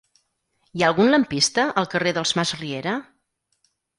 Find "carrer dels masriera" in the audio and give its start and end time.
1.93-2.95